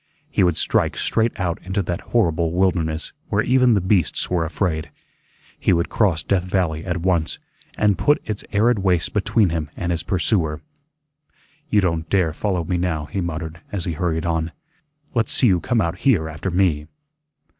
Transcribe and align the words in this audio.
He 0.31 0.41
would 0.41 0.57
strike 0.57 0.97
straight 0.97 1.39
out 1.39 1.59
into 1.61 1.83
that 1.83 2.01
horrible 2.01 2.53
wilderness 2.53 3.13
where 3.29 3.43
even 3.43 3.75
the 3.75 3.81
beasts 3.81 4.31
were 4.31 4.43
afraid. 4.43 4.89
He 5.59 5.73
would 5.73 5.89
cross 5.89 6.23
Death 6.23 6.43
Valley 6.43 6.83
at 6.83 6.97
once 7.01 7.37
and 7.77 7.99
put 7.99 8.19
its 8.25 8.43
arid 8.51 8.79
wastes 8.79 9.09
between 9.09 9.49
him 9.49 9.69
and 9.77 9.91
his 9.91 10.01
pursuer. 10.01 10.59
"You 11.69 11.81
don't 11.81 12.09
dare 12.09 12.33
follow 12.33 12.63
me 12.63 12.77
now," 12.79 13.05
he 13.05 13.21
muttered, 13.21 13.61
as 13.71 13.85
he 13.85 13.91
hurried 13.93 14.25
on. 14.25 14.51
"Let's 15.13 15.31
see 15.31 15.45
you 15.45 15.59
come 15.59 15.81
out 15.81 15.99
HERE 15.99 16.27
after 16.27 16.49
me." 16.49 16.87